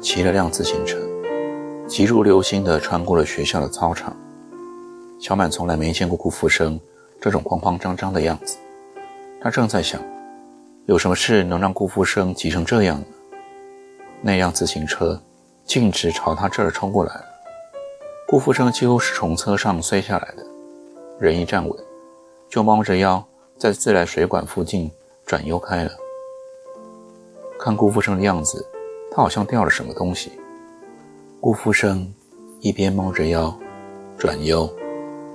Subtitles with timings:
[0.00, 0.96] 骑了辆自行车，
[1.88, 4.16] 急如流星地穿过了学校的操场。
[5.18, 6.78] 小满从来没见过顾福生
[7.20, 8.56] 这种慌慌张张的样子，
[9.40, 10.00] 他正在想，
[10.86, 13.06] 有什么事能让顾福生急成这样呢？
[14.20, 15.20] 那辆自行车
[15.64, 17.24] 径直朝他这儿冲过来了，
[18.28, 20.46] 顾福生几乎是从车上摔下来的，
[21.18, 21.76] 人一站稳，
[22.48, 23.24] 就猫着腰
[23.56, 24.88] 在自来水管附近
[25.26, 25.90] 转悠开了。
[27.58, 28.64] 看顾福生的样子，
[29.18, 30.30] 他好像掉了什么东西。
[31.40, 32.08] 顾福生
[32.60, 33.52] 一边猫着腰
[34.16, 34.72] 转悠，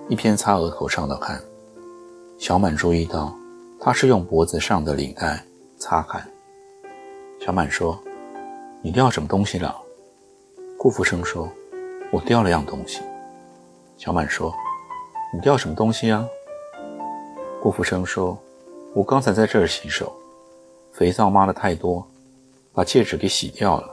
[0.07, 1.37] 一边擦额头上的汗。
[2.37, 3.35] 小满注意到，
[3.81, 5.43] 他是用脖子上的领带
[5.77, 6.25] 擦汗。
[7.41, 8.01] 小满说
[8.81, 9.75] ：“你掉什么东西了？”
[10.79, 11.49] 顾福生说
[12.09, 13.01] ：“我掉了样东西。”
[13.99, 14.53] 小满说
[15.35, 16.25] ：“你掉什么东西啊？”
[17.61, 18.37] 顾福生说
[18.95, 20.09] ：“我刚才在这儿洗手，
[20.93, 22.01] 肥皂抹的太多。”
[22.73, 23.87] 把戒指给洗掉了。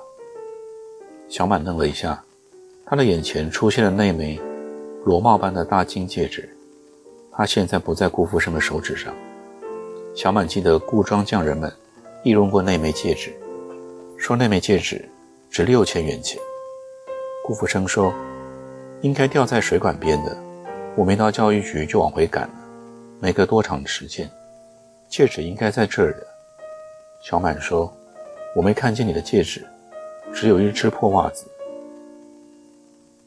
[1.29, 2.25] 小满愣了一下，
[2.87, 4.41] 他的眼前出现了那枚
[5.05, 6.49] 螺帽般的大金戒指，
[7.31, 9.15] 他现在不在顾福生的手指上。
[10.15, 11.73] 小满记得顾庄匠人们
[12.25, 13.33] 议论过那枚戒指，
[14.17, 15.09] 说那枚戒指
[15.51, 16.41] 值六千元钱。
[17.45, 18.13] 顾福生说
[19.03, 20.37] ：“应该掉在水管边的，
[20.97, 22.55] 我没到教育局就往回赶了，
[23.21, 24.29] 没隔多长时间，
[25.09, 26.27] 戒指应该在这儿的。”
[27.23, 27.93] 小满说。
[28.55, 29.65] 我没看见你的戒指，
[30.35, 31.47] 只有一只破袜子。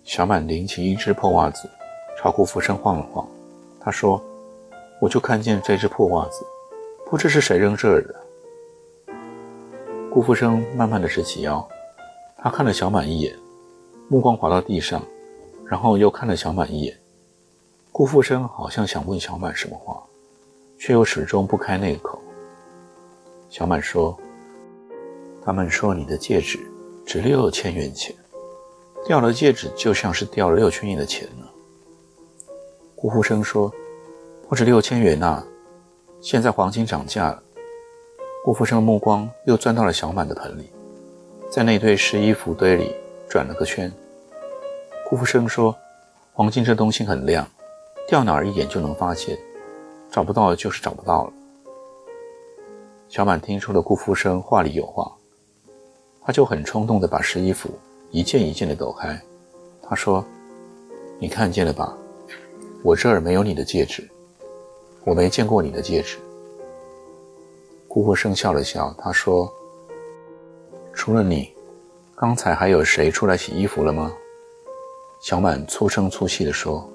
[0.04, 1.70] 小满拎起一只破袜子，
[2.18, 3.26] 朝顾福生晃了晃。
[3.80, 4.22] 他说
[5.00, 6.46] ：“我就看见这只破袜子，
[7.10, 9.14] 不知是谁扔这儿的。”
[10.12, 11.66] 顾福生慢慢的直起腰，
[12.38, 13.34] 他看了小满一眼，
[14.10, 15.02] 目光滑到地上，
[15.66, 17.00] 然后又看了小满一眼。
[17.94, 20.04] 顾福生好像想问小满什么话，
[20.78, 22.22] 却又始终不开那个口。
[23.50, 24.20] 小满说。
[25.46, 26.60] 他们说你的戒指
[27.06, 28.16] 值六千元钱，
[29.06, 31.52] 掉了戒指就像是掉了六千元的钱了。
[32.96, 33.70] 顾福生说
[34.48, 35.46] ：“不止六千元呐，
[36.22, 37.44] 现在黄金涨价了。”
[38.46, 40.70] 顾福生的目光又钻到了小满的盆里，
[41.52, 42.96] 在那堆湿衣服堆里
[43.28, 43.92] 转了个圈。
[45.10, 45.76] 顾福生说
[46.32, 47.46] ：“黄金这东西很亮，
[48.08, 49.38] 掉哪儿一眼就能发现，
[50.10, 51.34] 找不到就是找不到了。”
[53.10, 55.12] 小满听出了顾福生话里有话。
[56.26, 57.70] 他就很冲动地把湿衣服
[58.12, 59.20] 一件一件地抖开。
[59.82, 60.24] 他说
[61.20, 61.96] ：“你看见了吧？
[62.84, 64.08] 我这儿没有你的戒指，
[65.04, 66.18] 我没见过你的戒指。”
[67.88, 69.52] 顾福生笑了笑，他说
[70.94, 71.54] ：“除了你，
[72.16, 74.12] 刚才还有谁出来洗衣服了吗？”
[75.22, 76.90] 小满粗声粗气地说：“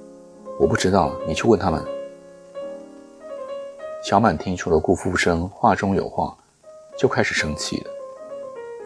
[0.58, 1.84] 我不知道，你去问他们。”
[4.02, 6.36] 小满听出了顾福生话中有话，
[6.98, 7.90] 就开始生气了。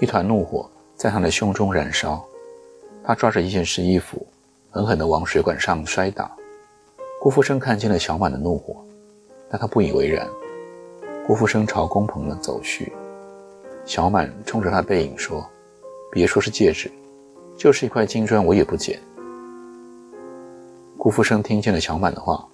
[0.03, 2.21] 一团怒火在他的胸中燃烧，
[3.05, 4.27] 他抓着一件湿衣服，
[4.69, 6.29] 狠狠地往水管上摔打。
[7.21, 8.85] 顾福生看见了小满的怒火，
[9.49, 10.29] 但他不以为然。
[11.25, 12.93] 顾福生朝工棚走去，
[13.85, 15.49] 小满冲着他背影说
[16.11, 16.91] ：“别说是戒指，
[17.57, 18.99] 就是一块金砖，我也不捡。”
[20.99, 22.45] 顾福生听见了小满的话，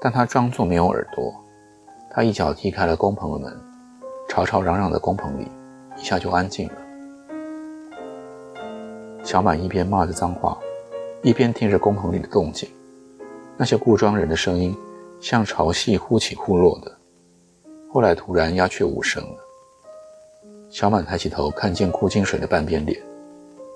[0.00, 1.30] 但他装作没有耳朵。
[2.10, 3.54] 他一脚踢开了工棚的门，
[4.30, 5.46] 吵吵嚷嚷的工棚里
[5.98, 6.85] 一下就安静了。
[9.26, 10.56] 小满一边骂着脏话，
[11.20, 12.68] 一边听着工棚里的动静。
[13.56, 14.72] 那些顾庄人的声音
[15.20, 16.96] 像潮汐忽起忽落的，
[17.92, 19.36] 后来突然鸦雀无声了。
[20.70, 23.02] 小满抬起头，看见顾金水的半边脸。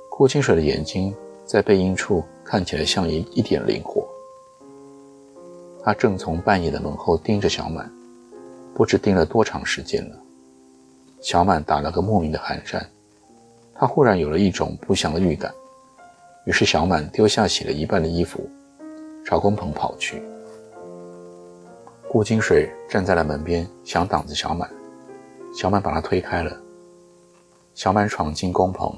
[0.08, 1.12] 顾金水的眼睛
[1.44, 4.06] 在背阴处看起来像一一点灵火。
[5.82, 7.90] 他正从半夜的门后盯着小满，
[8.72, 10.16] 不知盯了多长时间了。
[11.20, 12.88] 小满打了个莫名的寒战。
[13.80, 15.50] 他忽然有了一种不祥的预感，
[16.44, 18.46] 于是小满丢下洗了一半的衣服，
[19.24, 20.22] 朝工棚跑去。
[22.06, 24.68] 顾金水站在了门边，想挡着小满，
[25.56, 26.54] 小满把他推开了。
[27.72, 28.92] 小满闯进工棚，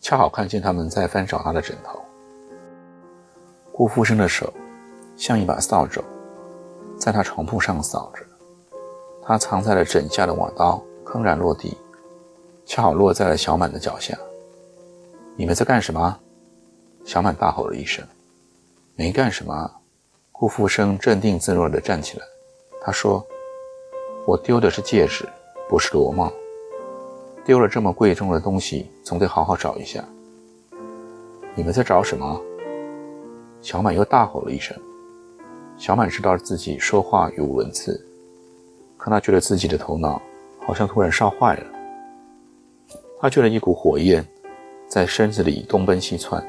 [0.00, 1.98] 恰好看见他们在翻找他的枕头。
[3.72, 4.52] 顾富生的手
[5.16, 6.04] 像一把扫帚，
[6.96, 8.24] 在他床铺上扫着。
[9.24, 11.76] 他藏在了枕下的瓦刀铿然落地。
[12.70, 14.16] 恰好落在了小满的脚下，
[15.34, 16.16] 你们在干什么？
[17.04, 18.06] 小满大吼了一声。
[18.94, 19.68] 没干什么。
[20.30, 22.24] 顾复生镇定自若地站起来，
[22.80, 23.26] 他说
[24.24, 25.28] ：“我丢的是戒指，
[25.68, 26.32] 不是螺帽。
[27.44, 30.04] 丢了这么贵重的东西，总得好好找一下。”
[31.56, 32.40] 你们在找什么？
[33.60, 34.78] 小满又大吼了一声。
[35.76, 38.00] 小满知道自己说话语无伦次，
[38.96, 40.22] 可他觉得自己的头脑
[40.64, 41.79] 好像突然烧坏了。
[43.20, 44.26] 他觉得一股火焰
[44.88, 46.42] 在身子里东奔西窜，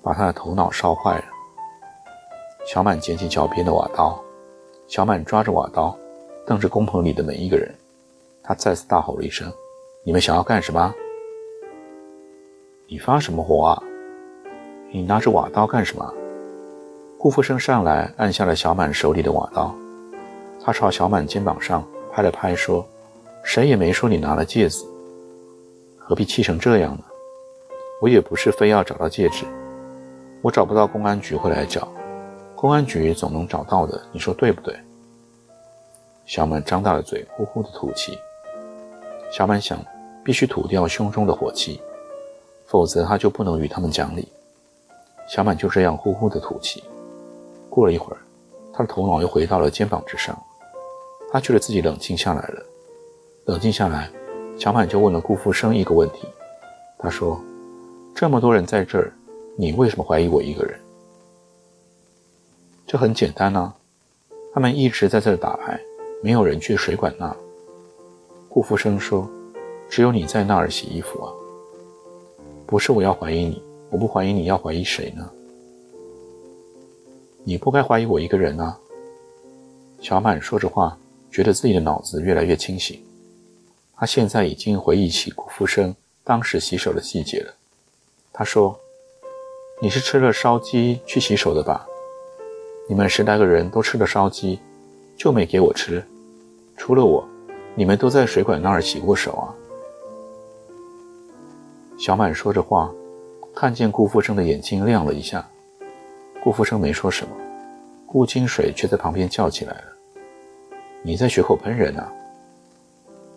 [0.00, 1.24] 把他的头脑烧坏了。
[2.64, 4.16] 小满捡起脚边的瓦刀，
[4.86, 5.96] 小满抓着瓦刀，
[6.46, 7.74] 瞪着工棚里的每一个人。
[8.44, 9.52] 他再次大吼了一声
[10.04, 10.94] ：“你们想要干什么？
[12.86, 13.82] 你发什么火啊？
[14.92, 16.14] 你拿着瓦刀干什么？”
[17.18, 19.74] 顾福生上来按下了小满手里的瓦刀，
[20.62, 22.86] 他朝小满肩膀上拍了拍，说
[23.42, 24.84] ：“谁也没说你拿了戒指，
[26.06, 27.04] 何必气成这样呢？
[28.00, 29.46] 我也不是非要找到戒指，
[30.42, 31.88] 我找不到公安局会来找。”
[32.54, 34.74] 公安局总能找到的，你说对不对？
[36.24, 38.18] 小满张大了嘴，呼呼的吐气。
[39.30, 39.78] 小满想，
[40.24, 41.80] 必须吐掉胸中的火气，
[42.66, 44.26] 否则他就不能与他们讲理。
[45.28, 46.82] 小满就这样呼呼的吐气。
[47.68, 48.18] 过了一会儿，
[48.72, 50.34] 他的头脑又回到了肩膀之上，
[51.30, 52.62] 他觉得自己冷静下来了。
[53.46, 54.10] 冷静下来，
[54.56, 56.28] 小满就问了顾福生一个问题。
[56.98, 57.40] 他说
[58.14, 59.12] ：“这么多人在这儿，
[59.56, 60.78] 你为什么怀疑我一个人？”
[62.86, 63.74] 这很简单啊，
[64.52, 65.78] 他们一直在这儿打牌，
[66.22, 67.34] 没有人去水管那。
[68.48, 69.28] 顾福生说
[69.90, 71.32] ：“只有你在那儿洗衣服啊。”
[72.66, 75.28] 不是我要怀疑你，我不怀疑你要怀疑谁呢？
[77.42, 78.78] 你不该怀疑我一个人啊。
[80.00, 80.96] 小满说着话，
[81.30, 82.98] 觉得自己的脑子越来越清醒。
[83.96, 87.54] 他现在已经回忆起顾福生当时洗手的细节了。
[88.32, 88.78] 他说
[89.80, 91.86] ：“你是吃了烧鸡去洗手的吧？”
[92.86, 94.58] 你们十来个人都吃了烧鸡，
[95.16, 96.04] 就没给我吃。
[96.76, 97.26] 除了我，
[97.74, 99.54] 你们都在水管那儿洗过手啊。
[101.98, 102.92] 小满说着话，
[103.54, 105.48] 看见顾福生的眼睛亮了一下。
[106.42, 107.34] 顾福生没说什么，
[108.04, 109.84] 顾金水却在旁边叫起来了
[111.02, 112.12] ：“你在血口喷人啊！”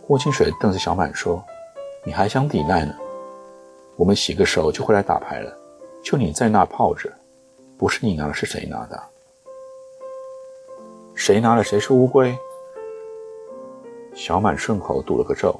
[0.07, 1.43] 顾金水瞪着小满说
[2.05, 2.95] ：“你还想抵赖呢？
[3.97, 5.53] 我们洗个手就回来打牌了，
[6.01, 7.11] 就你在那泡着，
[7.77, 8.97] 不是你拿的，是谁拿的？”
[11.13, 12.33] 谁拿了谁是乌龟？
[14.15, 15.53] 小满顺口赌了个咒，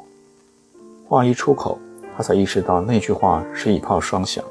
[1.09, 1.77] 话一出口，
[2.15, 4.41] 他才意识到那句话是一炮双响。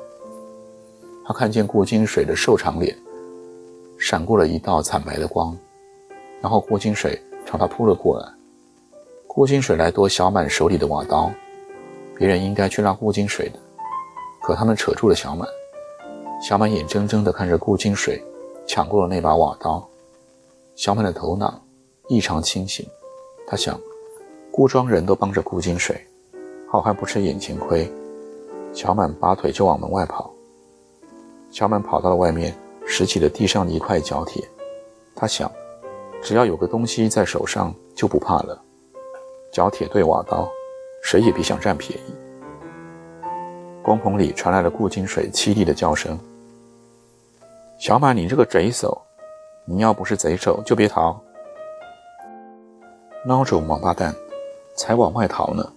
[1.24, 2.94] 他看见顾金水的瘦长脸
[3.98, 5.56] 闪过了一道惨白的光，
[6.42, 8.30] 然后顾金水朝他扑了过来。
[9.36, 11.30] 顾金水来夺小满手里的瓦刀，
[12.16, 13.58] 别人应该去拉顾金水的，
[14.40, 15.46] 可他们扯住了小满。
[16.42, 18.18] 小满眼睁睁地看着顾金水
[18.66, 19.86] 抢过了那把瓦刀。
[20.74, 21.62] 小满的头脑
[22.08, 22.88] 异常清醒，
[23.46, 23.78] 他想，
[24.50, 26.02] 顾庄人都帮着顾金水，
[26.66, 27.92] 好汉不吃眼前亏。
[28.72, 30.32] 小满拔腿就往门外跑。
[31.50, 32.56] 小满跑到了外面，
[32.86, 34.42] 拾起了地上的一块角铁。
[35.14, 35.52] 他想，
[36.22, 38.62] 只要有个东西在手上，就不怕了。
[39.56, 40.46] 角铁对瓦刀，
[41.02, 42.14] 谁也别想占便宜。
[43.82, 46.18] 工棚里传来了顾金水凄厉的叫声
[47.80, 49.00] ：“小满，你这个贼手！”
[49.64, 51.18] 你要不是贼手，就别逃！
[53.26, 54.14] 孬种王八蛋，
[54.76, 55.72] 才往外逃呢！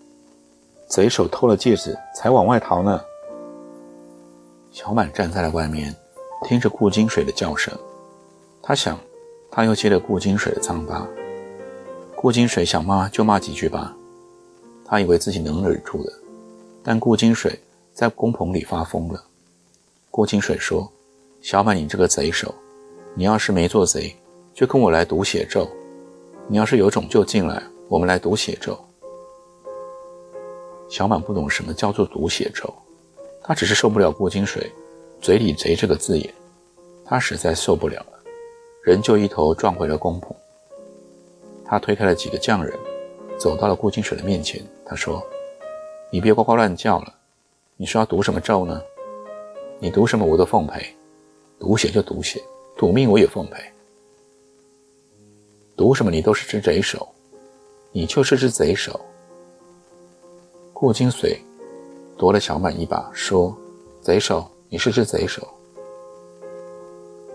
[0.89, 3.01] 贼手偷了戒指，才往外逃呢！
[4.71, 5.95] 小满站在了外面，
[6.43, 7.73] 听着顾金水的叫声。
[8.61, 8.99] 他想，
[9.49, 11.07] 他又接了顾金水的脏疤。
[12.21, 13.95] 顾金水想骂就骂几句吧，
[14.83, 16.11] 他以为自己能忍住的。
[16.83, 17.57] 但顾金水
[17.93, 19.23] 在工棚里发疯了。
[20.11, 20.91] 顾金水说
[21.41, 22.53] ：“小满，你这个贼手！”
[23.15, 24.13] 你要是没做贼，
[24.53, 25.63] 就跟我来读血咒；
[26.49, 28.77] 你要是有种，就进来，我们来读血咒。
[30.89, 32.69] 小满不懂什么叫做读血咒，
[33.41, 34.69] 他只是受不了顾金水
[35.21, 36.33] 嘴里“贼”这个字眼，
[37.05, 38.19] 他实在受不了了，
[38.83, 40.35] 人就一头撞回了工棚。
[41.69, 42.73] 他推开了几个匠人，
[43.37, 45.23] 走到了顾金水的面前，他说
[46.11, 47.13] ：“你别呱呱乱叫了，
[47.77, 48.81] 你说要读什么咒呢？
[49.79, 50.83] 你读什么我都奉陪，
[51.59, 52.41] 读血就读血。”
[52.75, 53.61] 赌命我也奉陪，
[55.75, 57.05] 赌什么你都是只贼手，
[57.91, 58.97] 你就是只贼手。
[60.71, 61.37] 顾金水
[62.17, 63.53] 夺了小满一把，说
[64.01, 65.45] ：“贼手，你是只贼手，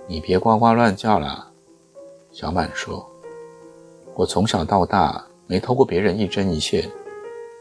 [0.07, 1.53] 你别呱呱乱叫了。”
[2.33, 3.07] 小满说
[4.17, 6.89] ：“我从小到大没偷过别人一针一线，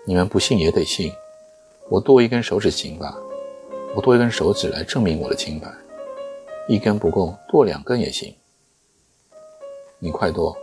[0.05, 1.11] 你们不信也得信，
[1.89, 3.17] 我剁一根手指行吧？
[3.95, 5.67] 我剁一根手指来证明我的清白。
[6.67, 8.33] 一根不够，剁两根也行。
[9.97, 10.55] 你快剁！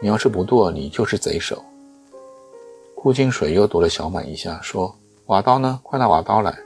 [0.00, 1.64] 你要是不剁，你就是贼手。
[2.94, 4.96] 顾金水又夺了小满一下，说
[5.26, 5.80] ：“瓦刀呢？
[5.82, 6.56] 快拿瓦刀来！”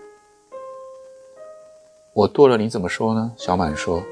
[2.14, 3.32] 我剁了，你怎么说呢？
[3.37, 4.02] 小满说：“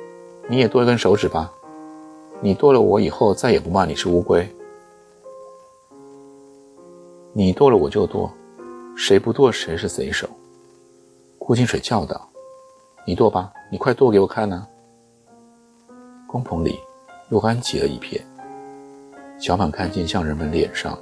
[0.49, 1.52] 你也剁一根手指吧。
[2.42, 4.49] 你剁了我以后，再也不骂你是乌龟。
[7.35, 8.32] 你剁了我就剁，
[8.97, 10.28] 谁不剁谁是贼手。”
[11.38, 12.28] 顾金水叫道
[13.06, 14.66] ：“你剁吧，你快剁给我看呢！”
[16.26, 16.78] 工棚里
[17.28, 18.25] 又安静了一片。
[19.38, 20.99] 小满看见匠人们脸上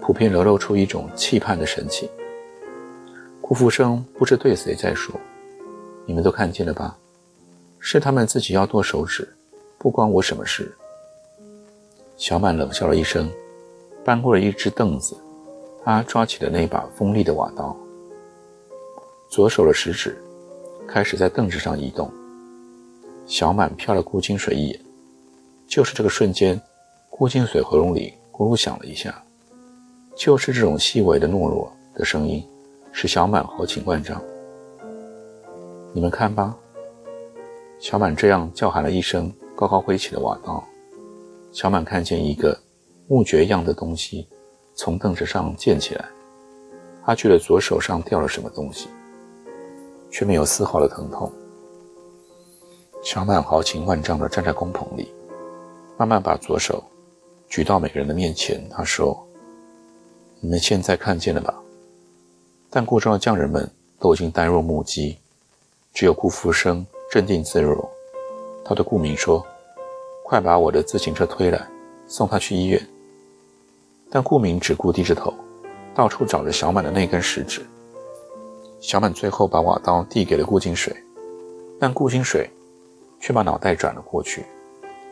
[0.00, 2.08] 普遍流露出一种期盼的神情。
[3.40, 5.14] 顾福生不知对谁在说。
[6.06, 6.96] 你们都看见了吧？
[7.78, 9.28] 是他们自己要剁手指，
[9.78, 10.74] 不关我什么事。
[12.16, 13.30] 小满冷笑了一声，
[14.04, 15.16] 搬过了一只凳子，
[15.84, 17.76] 他抓起了那把锋利的瓦刀，
[19.30, 20.20] 左手的食指
[20.86, 22.10] 开始在凳子上移动。
[23.24, 24.80] 小满瞟了顾清水一眼，
[25.68, 26.60] 就是这个瞬间，
[27.08, 29.22] 顾清水喉咙里咕噜响了一下，
[30.16, 32.42] 就是这种细微的懦弱的声音，
[32.90, 34.20] 使小满豪情万丈。
[35.92, 36.56] 你们看吧，
[37.78, 40.62] 小满这样叫喊了一声，高高挥起的瓦刀。
[41.50, 42.56] 小满看见一个
[43.08, 44.28] 木橛一样的东西
[44.76, 46.08] 从凳子上溅起来，
[47.04, 48.86] 他觉得左手上掉了什么东西，
[50.12, 51.28] 却没有丝毫的疼痛。
[53.02, 55.08] 小满豪情万丈地站在工棚里，
[55.96, 56.84] 慢慢把左手
[57.48, 58.64] 举到每个人的面前。
[58.68, 59.26] 他说
[60.38, 61.52] ：“你们现在看见了吧？”
[62.70, 65.18] 但顾庄的匠人们都已经呆若木鸡。
[65.92, 67.90] 只有顾福生镇定自若，
[68.64, 69.44] 他对顾明说
[70.24, 71.66] ：“快把我的自行车推来，
[72.06, 72.80] 送他去医院。”
[74.10, 75.32] 但顾明只顾低着头，
[75.94, 77.60] 到处找着小满的那根食指。
[78.80, 80.94] 小满最后把瓦刀递给了顾金水，
[81.80, 82.48] 但顾金水
[83.20, 84.44] 却把脑袋转了过去。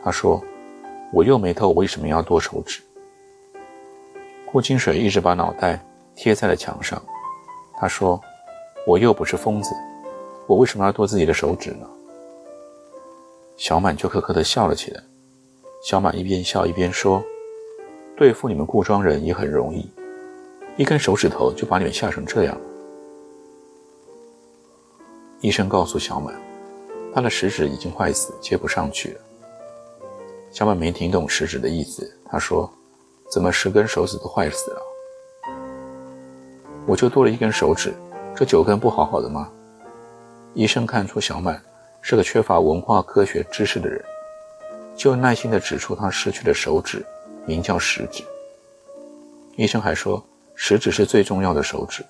[0.03, 0.41] 他说
[1.11, 2.81] ：“我又没偷，为什么要剁手指？”
[4.51, 5.83] 顾金水一直把脑袋
[6.15, 7.01] 贴在了墙上。
[7.79, 8.19] 他说
[8.87, 9.71] ：“我又不是疯子。”
[10.47, 11.85] 我为什么要剁自己的手指呢？
[13.57, 15.03] 小满就呵呵地笑了起来。
[15.83, 17.23] 小满一边笑一边说
[18.15, 19.89] ：“对付你们顾庄人也很容易，
[20.77, 22.57] 一根手指头就把你们吓成这样。”
[25.41, 26.33] 医生告诉小满，
[27.13, 29.21] 他的食指已经坏死，接不上去了。
[30.51, 32.71] 小满没听懂食指的意思，他说
[33.31, 34.81] ：“怎么十根手指都坏死了？
[36.87, 37.93] 我就多了一根手指，
[38.35, 39.51] 这九根不好好的吗？”
[40.55, 41.61] 医生看出小满
[42.01, 44.03] 是个缺乏文化科学知识的人，
[44.95, 47.05] 就耐心地指出他失去的手指
[47.45, 48.23] 名叫食指。
[49.55, 50.23] 医生还说，
[50.55, 52.05] 食指是最重要的手指，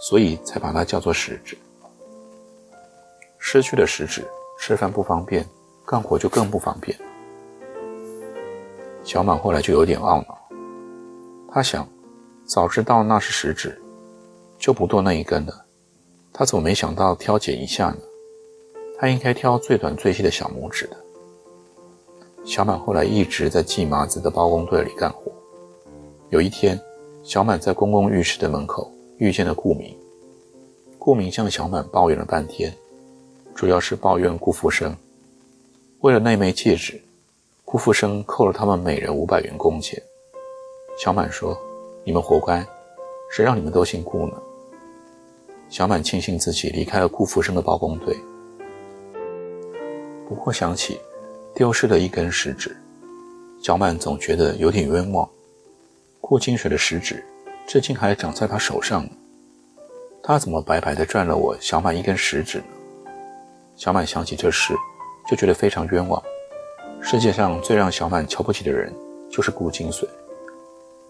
[0.00, 1.56] 所以才把它叫做食指。
[3.38, 4.26] 失去了食指，
[4.58, 5.46] 吃饭不方便，
[5.86, 6.98] 干活就更不方便。
[9.04, 10.38] 小满后来就有点懊恼，
[11.52, 11.88] 他想，
[12.44, 13.80] 早知道那是食指，
[14.58, 15.64] 就不剁那一根了。
[16.32, 17.98] 他怎么没想到挑拣一下呢？
[18.98, 20.96] 他应该挑最短最细的小拇指的。
[22.44, 25.30] 小满后来一直在季麻子的包工队里干活。
[26.30, 26.78] 有一天，
[27.22, 29.96] 小满在公共浴室的门口遇见了顾明。
[30.98, 32.74] 顾明向小满抱怨了半天，
[33.54, 34.94] 主要是抱怨顾福生。
[36.00, 37.00] 为了那枚戒指，
[37.64, 40.02] 顾福生扣了他们每人五百元工钱。
[40.98, 41.56] 小满说
[42.04, 42.66] ：“你们活该，
[43.30, 44.34] 谁让你们都姓顾呢？”
[45.70, 48.16] 小满庆幸自己离开了顾福生的包工队，
[50.28, 51.00] 不过想起
[51.54, 52.76] 丢失了一根食指，
[53.62, 55.26] 小满总觉得有点冤枉。
[56.20, 57.24] 顾清水的食指
[57.66, 59.10] 至今还长在他手上呢，
[60.22, 62.64] 他怎么白白的赚了我小满一根食指呢？
[63.74, 64.74] 小满想起这事，
[65.30, 66.22] 就觉得非常冤枉。
[67.00, 68.92] 世界上最让小满瞧不起的人
[69.30, 70.06] 就是顾清水。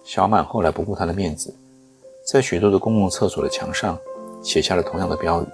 [0.04, 1.52] 小满后来不顾他的面子，
[2.24, 3.98] 在许多的公共厕所的墙上。
[4.40, 5.46] 写下了同样的标语：“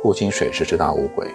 [0.00, 1.30] 顾清水是只大乌龟。”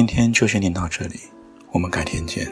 [0.00, 1.20] 今天就先念到这里，
[1.72, 2.50] 我们改天见。